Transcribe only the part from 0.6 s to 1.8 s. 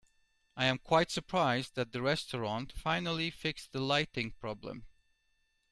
am quite surprised